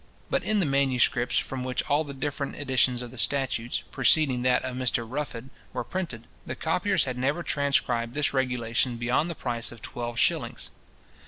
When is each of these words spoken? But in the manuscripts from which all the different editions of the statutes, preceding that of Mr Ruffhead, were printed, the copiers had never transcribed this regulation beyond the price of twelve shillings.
But 0.31 0.41
in 0.43 0.57
the 0.57 0.65
manuscripts 0.65 1.37
from 1.37 1.63
which 1.63 1.83
all 1.83 2.03
the 2.03 2.15
different 2.15 2.55
editions 2.55 3.03
of 3.03 3.11
the 3.11 3.19
statutes, 3.19 3.83
preceding 3.91 4.41
that 4.41 4.65
of 4.65 4.75
Mr 4.75 5.07
Ruffhead, 5.07 5.51
were 5.73 5.83
printed, 5.83 6.25
the 6.43 6.55
copiers 6.55 7.03
had 7.03 7.19
never 7.19 7.43
transcribed 7.43 8.15
this 8.15 8.33
regulation 8.33 8.97
beyond 8.97 9.29
the 9.29 9.35
price 9.35 9.71
of 9.71 9.83
twelve 9.83 10.17
shillings. 10.17 10.71